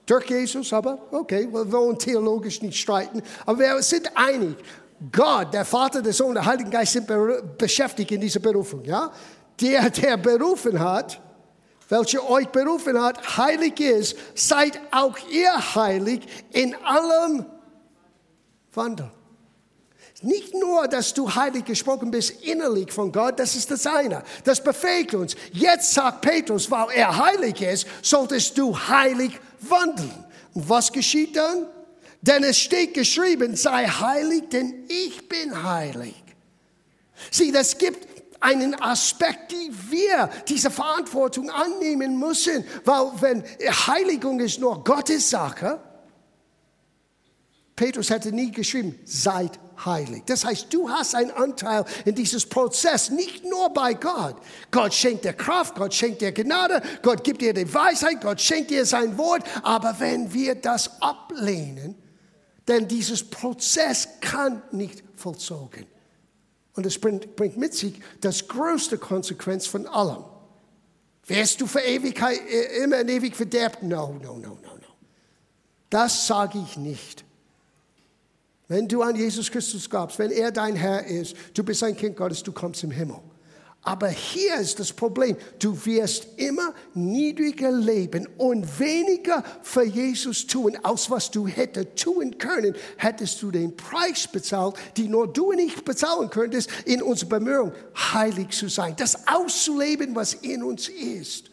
[0.04, 4.56] durch Jesus, aber okay, wir wollen theologisch nicht streiten, aber wir sind einig.
[5.12, 7.06] Gott, der Vater, der Sohn, der Heilige Geist sind
[7.56, 8.84] beschäftigt in dieser Berufung.
[8.84, 9.12] Ja?
[9.60, 11.20] Der, der berufen hat,
[11.88, 17.46] welcher euch berufen hat, heilig ist, seid auch ihr heilig in allem
[18.74, 19.10] Wandel.
[20.22, 24.24] Nicht nur, dass du heilig gesprochen bist innerlich von Gott, das ist das eine.
[24.42, 25.36] Das befähigt uns.
[25.52, 30.24] Jetzt sagt Petrus, weil er heilig ist, solltest du heilig wandeln.
[30.54, 31.66] Und was geschieht dann?
[32.20, 36.16] Denn es steht geschrieben, sei heilig, denn ich bin heilig.
[37.30, 38.08] Sieh, das gibt
[38.40, 43.44] einen Aspekt, die wir diese Verantwortung annehmen müssen, weil wenn
[43.86, 45.80] Heiligung ist nur Gottes Sache,
[47.76, 50.24] Petrus hätte nie geschrieben, seid heilig.
[50.26, 54.36] Das heißt, du hast einen Anteil in dieses Prozess, nicht nur bei Gott.
[54.70, 58.70] Gott schenkt dir Kraft, Gott schenkt dir Gnade, Gott gibt dir die Weisheit, Gott schenkt
[58.70, 59.42] dir sein Wort.
[59.62, 61.94] Aber wenn wir das ablehnen,
[62.66, 65.86] denn dieses Prozess kann nicht vollzogen.
[66.74, 70.24] Und es bringt, bringt mit sich das größte Konsequenz von allem.
[71.26, 73.82] Wärst du für Ewigkeit äh, immer in ewig verderbt?
[73.82, 74.86] No, no, no, no, no.
[75.90, 77.24] Das sage ich nicht.
[78.68, 82.16] Wenn du an Jesus Christus glaubst, wenn er dein Herr ist, du bist ein Kind
[82.16, 83.18] Gottes, du kommst im Himmel.
[83.82, 85.36] Aber hier ist das Problem.
[85.58, 92.36] Du wirst immer niedriger leben und weniger für Jesus tun, als was du hättest tun
[92.36, 97.38] können, hättest du den Preis bezahlt, die nur du und ich bezahlen könntest, in unserer
[97.38, 97.72] Bemühung,
[98.12, 101.47] heilig zu sein, das auszuleben, was in uns ist.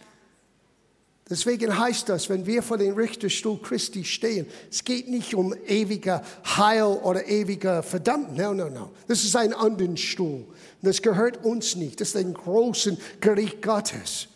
[1.28, 6.22] Deswegen heißt das, wenn wir vor dem Richterstuhl Christi stehen, es geht nicht um ewiger
[6.46, 8.38] Heil oder ewiger Verdammnis.
[8.38, 8.92] No, no, no.
[9.08, 10.46] Das ist ein anderer Stuhl.
[10.84, 12.00] Das gehört uns nicht.
[12.00, 14.28] Das ist ein großes Gericht Gottes.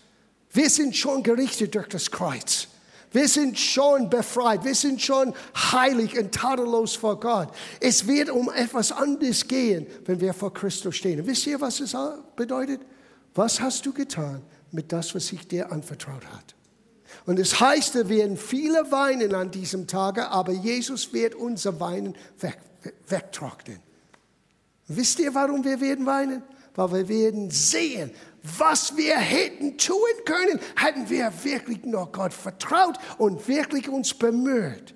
[0.52, 2.68] Wir sind schon gerichtet durch das Kreuz.
[3.12, 4.64] Wir sind schon befreit.
[4.64, 7.50] Wir sind schon heilig und tadellos vor Gott.
[7.80, 11.26] Es wird um etwas anderes gehen, wenn wir vor Christus stehen.
[11.26, 11.96] wisst ihr, was es
[12.36, 12.82] bedeutet?
[13.36, 16.56] Was hast du getan mit das, was sich dir anvertraut hat?
[17.30, 22.16] Und es heißt, wir werden viele weinen an diesem Tage, aber Jesus wird unser Weinen
[22.40, 22.58] weg,
[23.08, 23.80] wegtrocknen.
[24.88, 26.42] Wisst ihr, warum wir werden weinen?
[26.74, 28.10] Weil wir werden sehen,
[28.42, 34.96] was wir hätten tun können, hätten wir wirklich nur Gott vertraut und wirklich uns bemüht,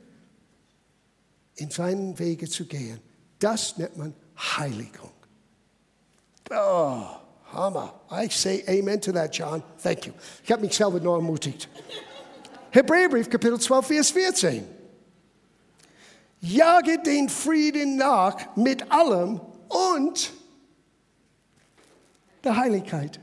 [1.57, 2.99] in seinen Wege zu gehen.
[3.37, 5.11] Das nennt man Heiligung.
[6.49, 7.05] Oh,
[7.51, 7.93] Hammer.
[8.09, 9.61] I say amen to that, John.
[9.77, 10.13] Thank you.
[10.43, 11.69] Ich habe mich selber nur ermutigt.
[12.73, 14.65] Hebräerbrief, Kapitel 12, Vers 14.
[16.41, 20.33] Jage den Frieden nach mit allem und
[22.43, 23.19] der Heiligkeit.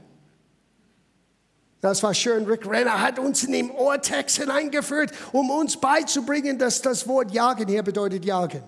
[1.80, 2.44] Das war schön.
[2.44, 7.66] Rick Renner hat uns in den Ohrtext hineingeführt, um uns beizubringen, dass das Wort jagen
[7.66, 8.62] hier bedeutet jagen.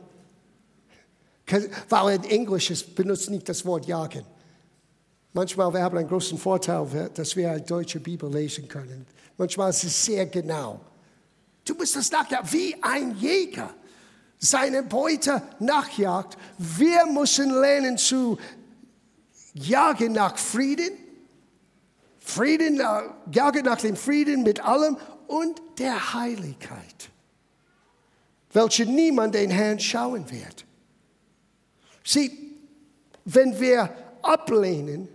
[1.88, 4.25] Weil in Englisch benutzt nicht das Wort jagen.
[5.33, 9.07] Manchmal wir haben einen großen Vorteil, dass wir eine deutsche Bibel lesen können.
[9.38, 10.81] Manchmal ist es sehr genau.
[11.64, 13.71] Du musst das nachjagen, wie ein Jäger
[14.38, 16.37] seine Beute nachjagt.
[16.59, 18.38] Wir müssen lernen zu
[19.55, 20.92] jagen nach Frieden,
[22.21, 22.85] Frieden, äh,
[23.33, 27.11] jagen nach dem Frieden mit allem und der Heiligkeit,
[28.53, 30.66] welche niemand den Herrn schauen wird.
[32.05, 32.31] Sieh,
[33.25, 33.90] wenn wir
[34.23, 35.09] ablehnen,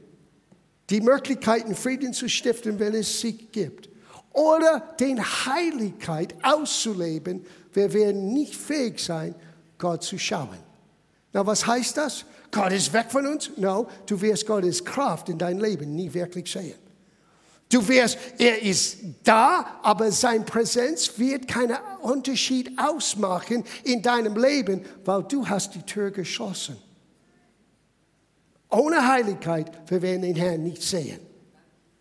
[0.90, 3.90] die Möglichkeiten, Frieden zu stiften, wenn es sie gibt,
[4.32, 9.36] oder den Heiligkeit auszuleben, wir werden nicht fähig sein,
[9.78, 10.58] Gott zu schauen.
[11.34, 12.26] Na, was heißt das?
[12.52, 13.52] Gott ist weg von uns?
[13.58, 16.76] No, du wirst Gottes Kraft in dein Leben nie wirklich sehen.
[17.70, 24.86] Du wirst, er ist da, aber seine Präsenz wird keinen Unterschied ausmachen in deinem Leben,
[25.04, 26.78] weil du hast die Tür geschlossen.
[28.70, 31.20] Ohne Heiligkeit, wir werden den Herrn nicht sehen.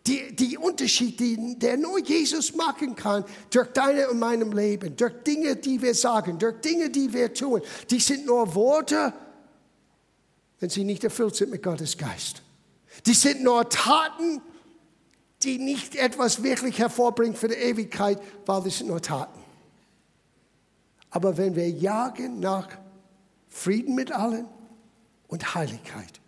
[0.07, 5.13] Die, die Unterschied, die, der nur Jesus machen kann, durch deine und meinem Leben, durch
[5.25, 9.13] Dinge, die wir sagen, durch Dinge, die wir tun, die sind nur Worte,
[10.61, 12.43] wenn sie nicht erfüllt sind mit Gottes Geist.
[13.05, 14.41] Die sind nur Taten,
[15.43, 19.41] die nicht etwas wirklich hervorbringen für die Ewigkeit, weil das sind nur Taten.
[21.11, 22.69] Aber wenn wir jagen nach
[23.49, 24.47] Frieden mit allen
[25.29, 26.21] und Heiligkeit,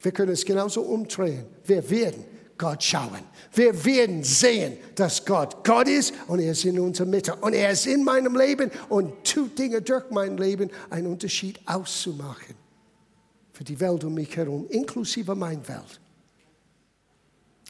[0.00, 1.46] wir können es genauso umdrehen.
[1.64, 2.24] Wir werden
[2.56, 3.20] Gott schauen.
[3.52, 7.70] Wir werden sehen, dass Gott Gott ist und er ist in unserer Mitte und er
[7.70, 12.54] ist in meinem Leben und tut Dinge durch mein Leben, einen Unterschied auszumachen
[13.52, 16.00] für die Welt um mich herum, inklusive meiner Welt.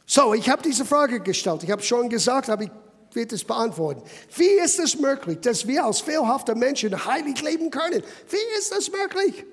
[0.07, 1.65] So, ich habe diese Frage gestellt.
[1.65, 2.71] Ich habe schon gesagt, aber ich
[3.13, 4.03] werde es beantworten.
[4.37, 8.03] Wie ist es möglich, dass wir als fehlhafte Menschen heilig leben können?
[8.29, 9.45] Wie ist das möglich?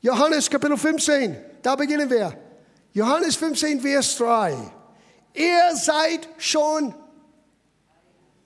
[0.00, 2.32] Johannes Kapitel 15, da beginnen wir.
[2.92, 4.56] Johannes 15, Vers 3.
[5.34, 6.94] Ihr seid schon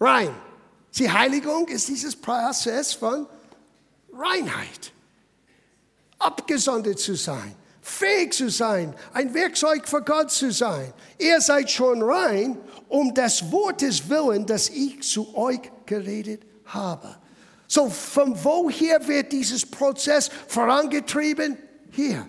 [0.01, 0.35] rein.
[0.95, 3.27] Die Heiligung ist dieses Prozess von
[4.11, 4.93] Reinheit.
[6.19, 10.91] Abgesondert zu sein, fähig zu sein, ein Werkzeug für Gott zu sein.
[11.19, 12.57] Ihr seid schon rein
[12.89, 17.19] um des Wortes willen, das ich zu euch geredet habe.
[17.69, 21.59] So, von woher wird dieses Prozess vorangetrieben?
[21.91, 22.27] Hier,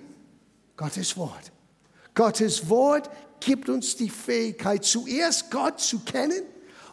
[0.82, 1.52] Gottes Wort.
[2.16, 3.08] Gottes Wort
[3.40, 6.42] gibt uns die Fähigkeit, zuerst Gott zu kennen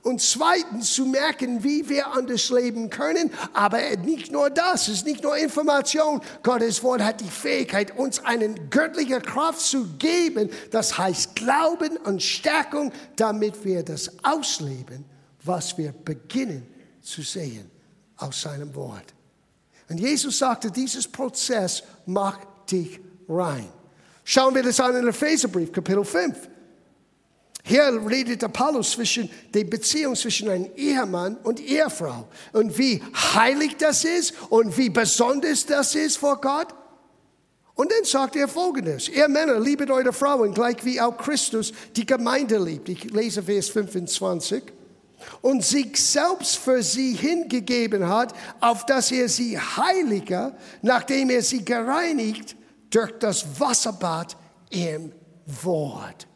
[0.02, 3.32] und zweitens zu merken, wie wir anders leben können.
[3.54, 6.20] Aber nicht nur das, es ist nicht nur Information.
[6.42, 10.50] Gottes Wort hat die Fähigkeit, uns eine göttliche Kraft zu geben.
[10.70, 15.06] Das heißt Glauben und Stärkung, damit wir das ausleben,
[15.42, 16.66] was wir beginnen
[17.00, 17.70] zu sehen
[18.18, 19.14] aus seinem Wort.
[19.88, 23.70] Und Jesus sagte, dieses Prozess macht dich rein.
[24.30, 26.36] Schauen wir das an in Epheserbrief, Kapitel 5.
[27.64, 34.04] Hier redet Paulus zwischen der Beziehung zwischen einem Ehemann und Ehefrau und wie heilig das
[34.04, 36.74] ist und wie besonders das ist vor Gott.
[37.74, 42.04] Und dann sagt er folgendes, ihr Männer, liebet eure Frauen, gleich wie auch Christus die
[42.04, 42.90] Gemeinde liebt.
[42.90, 44.62] Ich lese Vers 25.
[45.40, 51.64] Und sich selbst für sie hingegeben hat, auf dass er sie heiliger, nachdem er sie
[51.64, 52.57] gereinigt,
[52.90, 54.36] durch das Wasserbad
[54.70, 55.12] im
[55.62, 56.26] Wort.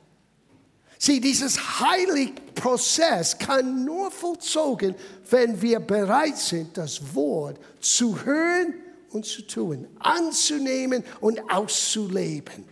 [0.98, 4.94] Sieh, dieses Heiligprozess kann nur vollzogen,
[5.30, 8.74] wenn wir bereit sind, das Wort zu hören
[9.10, 12.64] und zu tun, anzunehmen und auszuleben.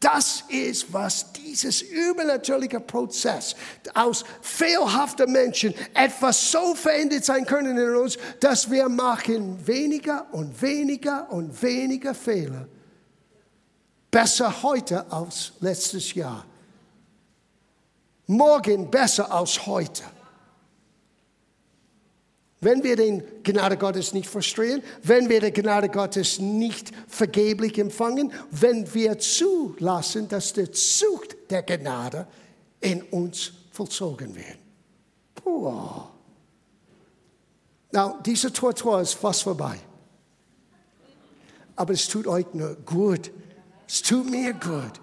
[0.00, 3.54] Das ist, was dieses übernatürliche Prozess
[3.94, 10.60] aus fehlhaften Menschen etwas so verändert sein können in uns, dass wir machen weniger und
[10.60, 12.66] weniger und weniger Fehler.
[14.14, 16.46] Besser heute als letztes Jahr.
[18.28, 20.04] Morgen besser als heute.
[22.60, 28.32] Wenn wir den Gnade Gottes nicht verstehen, wenn wir die Gnade Gottes nicht vergeblich empfangen,
[28.52, 32.28] wenn wir zulassen, dass der Zucht der Gnade
[32.80, 34.58] in uns vollzogen wird.
[35.34, 35.72] Puh.
[37.90, 39.76] Now, diese Tortur ist fast vorbei.
[41.74, 43.32] Aber es tut euch nur gut.
[43.86, 45.00] Es tut mir gut.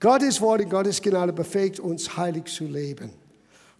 [0.00, 3.10] Gottes Wort und Gottes Gnade befähigt uns, heilig zu leben.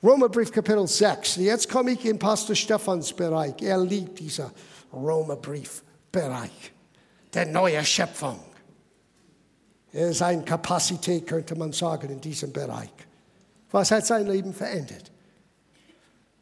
[0.03, 1.37] Römerbrief Kapitel 6.
[1.37, 3.55] Jetzt komme ich in Pastor Stephans Bereich.
[3.61, 4.51] Er liebt dieser
[4.92, 6.72] Römerbrief-Bereich.
[7.35, 8.40] Der neue Schöpfung.
[9.92, 12.90] Er ist eine Kapazität, könnte man sagen, in diesem Bereich.
[13.70, 15.11] Was hat sein Leben verändert?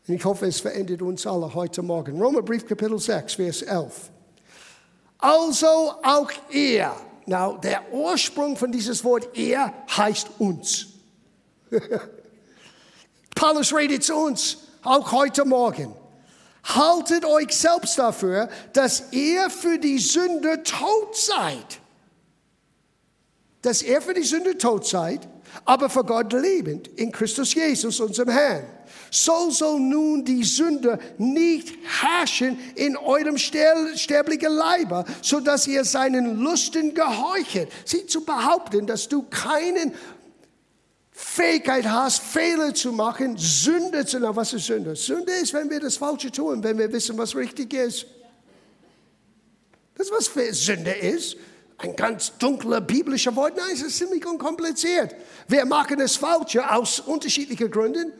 [0.06, 2.20] Und ich hoffe, es verändert uns alle heute Morgen.
[2.20, 4.10] Römerbrief Kapitel 6, Vers 11.
[5.24, 6.94] Also auch ihr.
[7.24, 10.88] Now, der Ursprung von dieses Wort ihr heißt uns.
[13.34, 15.94] Paulus redet zu uns, auch heute Morgen.
[16.62, 21.80] Haltet euch selbst dafür, dass ihr für die Sünde tot seid.
[23.62, 25.26] Dass ihr für die Sünde tot seid,
[25.64, 28.66] aber für Gott lebend in Christus Jesus, unserem Herrn.
[29.14, 31.72] So soll nun die Sünde nicht
[32.02, 37.70] herrschen in eurem sterblichen Leiber, so dass ihr seinen Lusten gehorchet.
[37.84, 39.94] Sie zu behaupten, dass du keinen
[41.12, 44.34] Fähigkeit hast, Fehler zu machen, Sünde zu machen.
[44.34, 44.96] Was ist Sünde?
[44.96, 48.06] Sünde ist, wenn wir das Falsche tun, wenn wir wissen, was richtig ist.
[49.96, 51.36] Das ist, was Sünde ist.
[51.78, 53.56] Ein ganz dunkler biblischer Wort.
[53.56, 55.14] Nein, es ist ziemlich unkompliziert.
[55.46, 58.12] Wir machen das Falsche aus unterschiedlichen Gründen.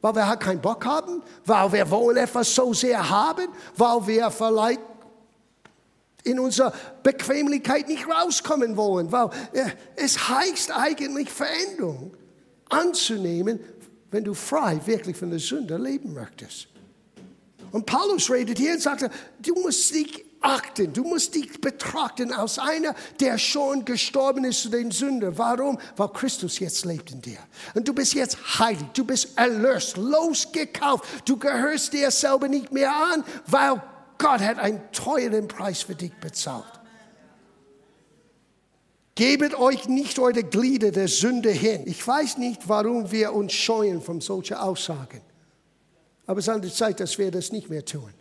[0.00, 4.80] Weil wir keinen Bock haben, weil wir wollen etwas so sehr haben, weil wir vielleicht
[6.24, 12.14] in unserer Bequemlichkeit nicht rauskommen wollen, weil äh, es heißt eigentlich Veränderung
[12.68, 13.60] anzunehmen,
[14.10, 16.68] wenn du frei wirklich von der Sünde leben möchtest.
[17.72, 19.08] Und Paulus redet hier und sagt,
[19.40, 24.68] du musst dich achten, du musst dich betrachten als einer, der schon gestorben ist zu
[24.70, 25.36] den Sünden.
[25.36, 25.78] Warum?
[25.96, 27.38] Weil Christus jetzt lebt in dir.
[27.74, 31.04] Und du bist jetzt heilig, du bist erlöst, losgekauft.
[31.28, 33.82] Du gehörst dir selber nicht mehr an, weil
[34.18, 36.80] Gott hat einen teuren Preis für dich bezahlt.
[39.14, 41.82] Gebet euch nicht eure Glieder der Sünde hin.
[41.84, 45.20] Ich weiß nicht, warum wir uns scheuen von solchen Aussagen.
[46.26, 48.14] Aber es ist an der Zeit, dass wir das nicht mehr tun.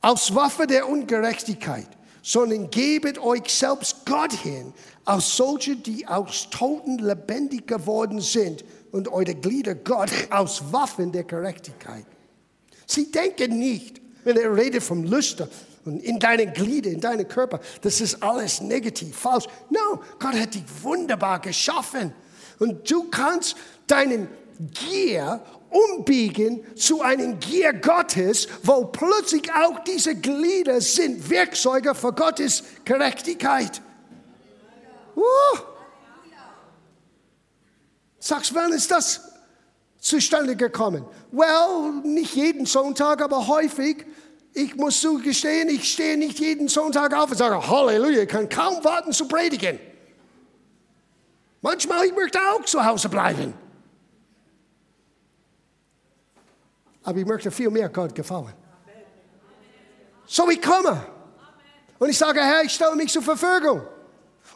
[0.00, 1.88] Als Waffe der Ungerechtigkeit,
[2.22, 4.72] sondern gebet euch selbst Gott hin,
[5.04, 11.24] als solche, die aus Toten lebendig geworden sind und eure Glieder Gott aus Waffen der
[11.24, 12.06] Gerechtigkeit.
[12.86, 15.48] Sie denken nicht, wenn er redet vom Lüster,
[15.84, 17.60] und in deinen Glieder, in deinen Körper.
[17.80, 19.46] Das ist alles negativ, falsch.
[19.70, 22.12] No, Gott hat dich wunderbar geschaffen.
[22.58, 30.80] Und du kannst deinen Gier umbiegen zu einem Gier Gottes, wo plötzlich auch diese Glieder
[30.80, 33.80] sind Werkzeuge für Gottes Gerechtigkeit.
[35.16, 35.22] Uh.
[38.18, 39.32] Sagst, wann ist das
[39.98, 41.04] zustande gekommen?
[41.30, 44.04] Well, nicht jeden Sonntag, aber häufig
[44.52, 48.82] ich muss zugestehen, ich stehe nicht jeden Sonntag auf und sage, Halleluja, ich kann kaum
[48.82, 49.78] warten zu predigen.
[51.62, 53.54] Manchmal ich möchte auch zu Hause bleiben.
[57.02, 58.54] Aber ich möchte viel mehr Gott gefallen.
[60.26, 61.04] So ich komme.
[61.98, 63.82] Und ich sage, Herr, ich stelle mich zur Verfügung.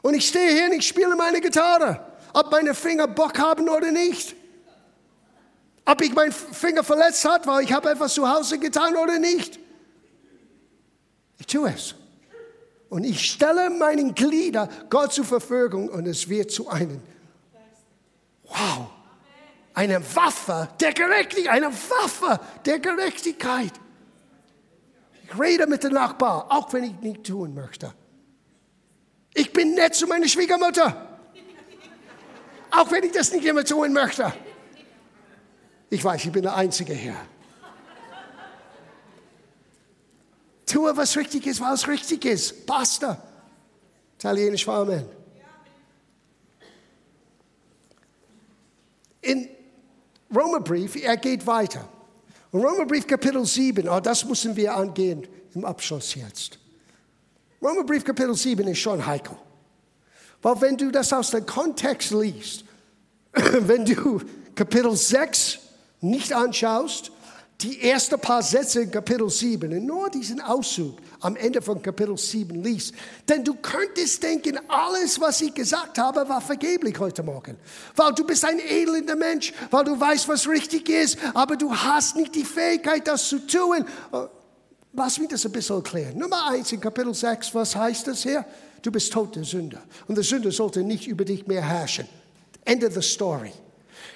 [0.02, 2.00] Und ich stehe hier und ich spiele meine Gitarre.
[2.32, 4.34] Ob meine Finger Bock haben oder nicht.
[5.84, 9.58] Ob ich meinen Finger verletzt hat, weil ich habe etwas zu Hause getan oder nicht.
[11.38, 11.94] Ich tue es.
[12.88, 17.00] Und ich stelle meinen Glieder Gott zur Verfügung und es wird zu einem,
[18.44, 18.88] wow,
[19.74, 23.72] eine Waffe der Gerechtigkeit, eine Waffe der Gerechtigkeit.
[25.24, 27.92] Ich rede mit dem Nachbar, auch wenn ich nicht tun möchte.
[29.34, 31.18] Ich bin nett zu meiner Schwiegermutter,
[32.70, 34.32] auch wenn ich das nicht immer tun möchte.
[35.90, 37.16] Ich weiß, ich bin der Einzige hier.
[40.66, 42.66] Tue, was richtig ist, was richtig ist.
[42.66, 43.22] Basta.
[44.16, 45.06] Italienisch Amen.
[49.20, 49.48] In
[50.34, 51.88] Römerbrief, er geht weiter.
[52.52, 56.58] Römerbrief Kapitel 7, oh, das müssen wir angehen im Abschluss jetzt.
[57.60, 59.36] Römerbrief Kapitel 7 ist schon heikel.
[60.42, 62.64] Weil wenn du das aus dem Kontext liest,
[63.32, 64.20] wenn du
[64.54, 65.58] Kapitel 6
[66.00, 67.10] nicht anschaust,
[67.60, 72.16] die ersten paar Sätze in Kapitel 7 und nur diesen Auszug am Ende von Kapitel
[72.18, 72.94] 7 liest.
[73.28, 77.56] Denn du könntest denken, alles, was ich gesagt habe, war vergeblich heute Morgen.
[77.94, 82.16] Weil du bist ein elender Mensch, weil du weißt, was richtig ist, aber du hast
[82.16, 83.84] nicht die Fähigkeit, das zu tun.
[84.12, 84.16] Äh,
[84.92, 86.18] lass mich das ein bisschen erklären.
[86.18, 88.44] Nummer eins in Kapitel 6, was heißt das hier?
[88.82, 89.82] Du bist tot der Sünder.
[90.06, 92.06] Und der Sünder sollte nicht über dich mehr herrschen.
[92.64, 93.52] Ende the story.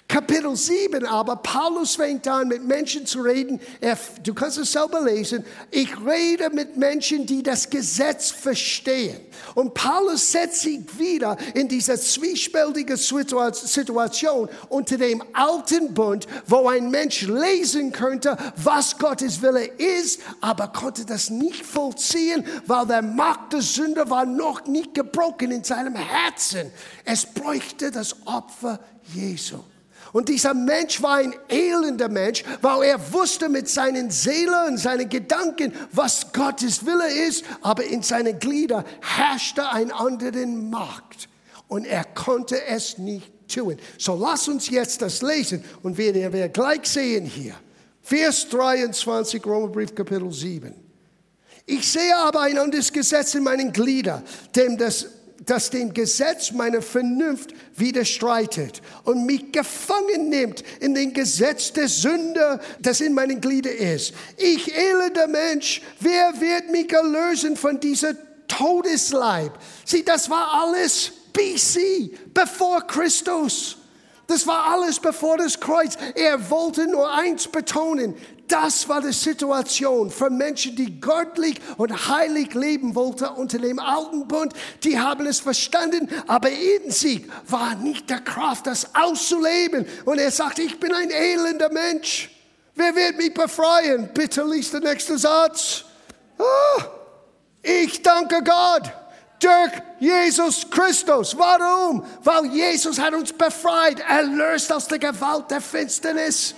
[0.08, 3.60] Kapitel 7 aber, Paulus fängt an, mit Menschen zu reden.
[3.78, 5.44] Er, du kannst es selber lesen.
[5.70, 9.20] Ich rede mit Menschen, die das Gesetz verstehen.
[9.54, 16.90] Und Paulus setzt sich wieder in diese zwiespältige Situation unter dem alten Bund, wo ein
[16.90, 23.52] Mensch lesen könnte, was Gottes Wille ist, aber konnte das nicht vollziehen, weil der Macht
[23.52, 26.72] der Sünde war noch nicht gebrochen in seinem Herzen.
[27.04, 28.80] Es bräuchte das Opfer
[29.12, 29.58] Jesu.
[30.12, 35.72] Und dieser Mensch war ein elender Mensch, weil er wusste mit seinen Seelen seinen Gedanken,
[35.92, 41.28] was Gottes Wille ist, aber in seinen Gliedern herrschte ein anderer Macht
[41.68, 43.76] und er konnte es nicht tun.
[43.98, 47.54] So lass uns jetzt das lesen und wir werden gleich sehen hier.
[48.02, 50.74] Vers 23, Romerbrief Kapitel 7.
[51.66, 54.22] Ich sehe aber ein anderes Gesetz in meinen Gliedern,
[54.56, 55.06] dem das
[55.46, 62.60] das dem Gesetz meiner Vernunft widerstreitet und mich gefangen nimmt in den Gesetz der Sünde,
[62.80, 64.14] das in meinen Gliedern ist.
[64.36, 68.14] Ich elender Mensch, wer wird mich erlösen von dieser
[68.48, 69.52] Todesleib?
[69.84, 73.76] Sieh, das war alles BC, bevor Christus.
[74.26, 75.96] Das war alles bevor das Kreuz.
[76.14, 78.14] Er wollte nur eins betonen.
[78.48, 84.26] Das war die Situation für Menschen, die göttlich und heilig leben wollten unter dem alten
[84.26, 84.54] Bund.
[84.82, 89.86] Die haben es verstanden, aber in sich war nicht der Kraft, das auszuleben.
[90.06, 92.30] Und er sagt, ich bin ein elender Mensch.
[92.74, 94.08] Wer wird mich befreien?
[94.14, 95.84] Bitte liest der nächste Satz.
[96.38, 96.82] Oh,
[97.62, 98.90] ich danke Gott
[99.40, 101.36] durch Jesus Christus.
[101.36, 102.04] Warum?
[102.22, 106.54] Weil Jesus hat uns befreit, erlöst aus der Gewalt der Finsternis.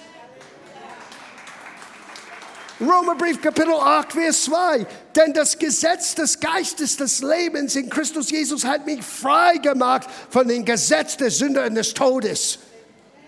[2.80, 4.86] Römerbrief Kapitel 8, Vers 2.
[5.14, 10.48] Denn das Gesetz des Geistes des Lebens in Christus Jesus hat mich frei gemacht von
[10.48, 12.58] dem Gesetz der Sünde und des Todes.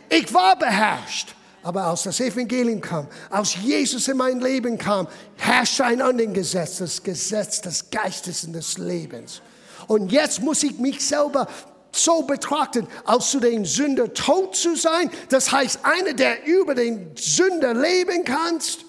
[0.09, 1.34] Ich war beherrscht.
[1.64, 6.78] Aber als das Evangelium kam, als Jesus in mein Leben kam, herrschte ein anderes Gesetz,
[6.78, 9.42] das Gesetz des Geistes und des Lebens.
[9.86, 11.46] Und jetzt muss ich mich selber
[11.92, 15.11] so betrachten, als zu den Sünder tot zu sein.
[15.28, 18.84] Das heißt, einer, der über den Sünder leben kannst.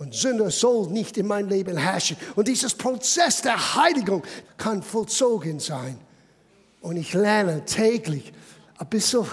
[0.00, 2.16] Und Sünde soll nicht in mein Leben herrschen.
[2.34, 4.22] Und dieses Prozess der Heiligung
[4.56, 5.98] kann vollzogen sein.
[6.80, 8.32] Und ich lerne täglich
[8.78, 9.26] ein bisschen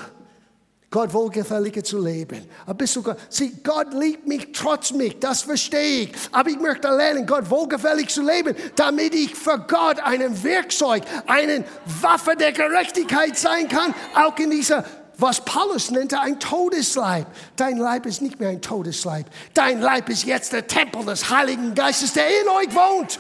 [0.90, 2.46] Gott wohlgefälliger zu leben.
[2.66, 3.18] Ein bisschen Gott.
[3.30, 6.12] Sieh, Gott liebt mich trotz mich, das verstehe ich.
[6.34, 11.64] Aber ich möchte lernen, Gott wohlgefällig zu leben, damit ich für Gott ein Werkzeug, eine
[12.02, 14.84] Waffe der Gerechtigkeit sein kann, auch in dieser
[15.18, 17.28] was Paulus nannte ein Todesleib.
[17.56, 19.26] Dein Leib ist nicht mehr ein Todesleib.
[19.54, 23.20] Dein Leib ist jetzt der Tempel des Heiligen Geistes, der in euch wohnt.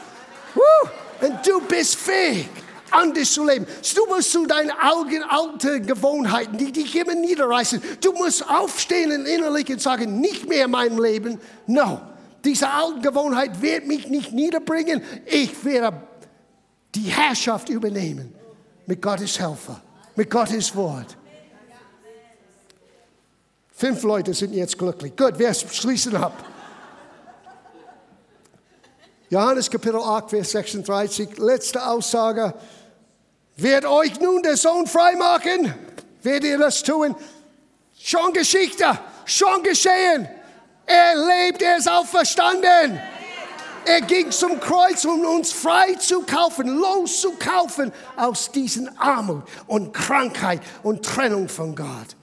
[0.53, 0.89] Woo!
[1.21, 2.47] Und du bist fähig,
[2.91, 3.65] anders zu leben.
[3.95, 7.81] Du musst zu deinen alten, alten Gewohnheiten, die dich immer niederreißen.
[8.01, 11.39] Du musst aufstehen und innerlich und sagen, nicht mehr mein Leben.
[11.65, 11.99] No,
[12.45, 15.01] diese alte Gewohnheit wird mich nicht niederbringen.
[15.25, 16.01] Ich werde
[16.93, 18.33] die Herrschaft übernehmen
[18.85, 19.81] mit Gottes Helfer,
[20.15, 21.16] mit Gottes Wort.
[23.77, 25.15] Fünf Leute sind jetzt glücklich.
[25.15, 26.33] Gut, wir schließen ab.
[29.29, 32.55] Johannes Kapitel 8, Vers 36, letzte Aussage.
[33.55, 35.75] Wird euch nun der Sohn freimachen?
[36.23, 37.15] Werdet ihr das tun?
[37.99, 40.27] Schon Geschichte, schon geschehen.
[40.87, 42.99] Er lebt, er ist auferstanden.
[43.85, 50.61] Er ging zum Kreuz, um uns frei zu kaufen, loszukaufen aus diesen Armut und Krankheit
[50.81, 52.17] und Trennung von Gott.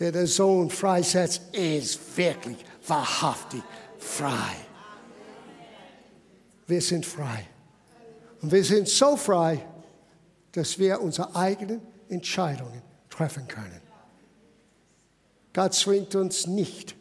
[0.00, 3.62] Der Sohn freisetzt, ist wirklich wahrhaftig
[3.98, 4.56] frei.
[6.66, 7.46] wir sind frei.
[8.40, 9.66] Und wir sind so frei,
[10.52, 12.80] dass wir unsere eigenen Entscheidungen
[13.10, 13.80] treffen können.
[15.52, 16.94] Gott zwingt uns nicht.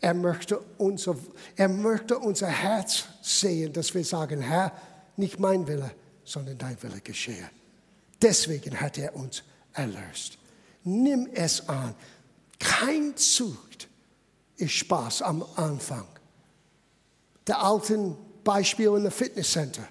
[0.00, 1.16] Er möchte, unser,
[1.56, 4.72] er möchte unser Herz sehen, dass wir sagen, Herr,
[5.16, 5.92] nicht mein Wille,
[6.24, 7.50] sondern dein Wille geschehe.
[8.20, 10.38] Deswegen hat er uns erlöst.
[10.84, 11.94] Nimm es an.
[12.62, 13.88] Kein Zucht
[14.56, 16.06] ist Spaß am Anfang.
[17.48, 19.82] Der alten Beispiel in der Fitnesscenter.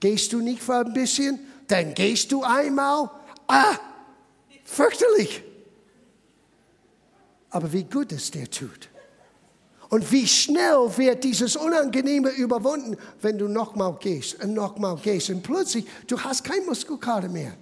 [0.00, 1.38] Gehst du nicht für ein bisschen,
[1.68, 3.08] dann gehst du einmal.
[3.46, 3.76] Ah,
[4.64, 5.44] fürchterlich.
[7.50, 8.88] Aber wie gut es dir tut.
[9.88, 15.30] Und wie schnell wird dieses Unangenehme überwunden, wenn du nochmal gehst und nochmal gehst.
[15.30, 17.56] Und plötzlich, du hast kein Muskelkater mehr.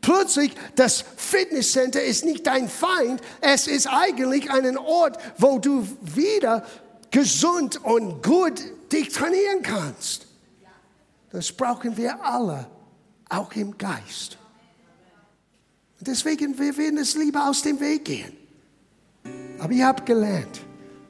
[0.00, 6.64] Plötzlich, das Fitnesscenter ist nicht dein Feind, es ist eigentlich ein Ort, wo du wieder
[7.10, 10.26] gesund und gut dich trainieren kannst.
[11.30, 12.66] Das brauchen wir alle,
[13.28, 14.38] auch im Geist.
[16.00, 18.32] Deswegen, wir werden es lieber aus dem Weg gehen.
[19.58, 20.60] Aber ich habe gelernt,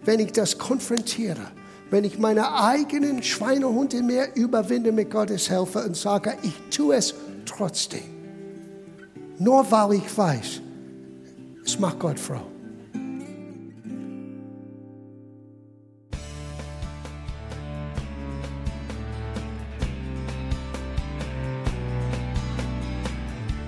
[0.04, 1.52] wenn ich das konfrontiere,
[1.90, 6.96] wenn ich meine eigenen Schweinehund in mir überwinde mit Gottes Hilfe und sage, ich tue
[6.96, 7.14] es
[7.44, 8.17] trotzdem.
[9.40, 10.60] Nur weil ich weiß,
[11.64, 12.40] es macht Gott froh.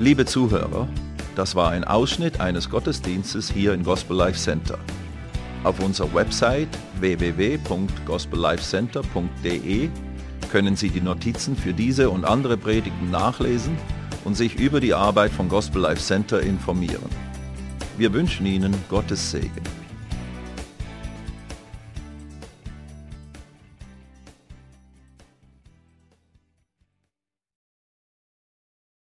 [0.00, 0.88] Liebe Zuhörer,
[1.36, 4.76] das war ein Ausschnitt eines Gottesdienstes hier im Gospel Life Center.
[5.62, 6.66] Auf unserer Website
[6.98, 9.88] www.gospellifecenter.de
[10.50, 13.78] können Sie die Notizen für diese und andere Predigten nachlesen
[14.24, 17.10] und sich über die Arbeit von Gospel Life Center informieren.
[17.96, 19.79] Wir wünschen Ihnen Gottes Segen.